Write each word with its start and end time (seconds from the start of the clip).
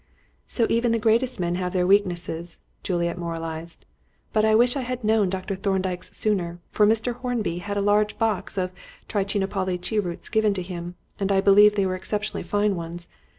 "So 0.47 0.65
even 0.67 0.91
the 0.91 0.97
greatest 0.97 1.39
men 1.39 1.53
have 1.61 1.73
their 1.73 1.85
weaknesses," 1.85 2.57
Juliet 2.81 3.19
moralised; 3.19 3.85
"but 4.33 4.43
I 4.43 4.55
wish 4.55 4.75
I 4.75 4.81
had 4.81 5.03
known 5.03 5.29
Dr. 5.29 5.55
Thorndyke's 5.55 6.09
sooner, 6.17 6.57
for 6.71 6.87
Mr. 6.87 7.13
Hornby 7.17 7.59
had 7.59 7.77
a 7.77 7.81
large 7.85 8.17
box 8.17 8.57
of 8.57 8.71
Trichinopoly 9.07 9.77
cheroots 9.77 10.27
given 10.27 10.55
to 10.55 10.63
him, 10.63 10.95
and 11.19 11.31
I 11.31 11.39
believe 11.39 11.75
they 11.75 11.85
were 11.85 11.93
exceptionally 11.93 12.41
fine 12.41 12.75
ones. 12.75 13.07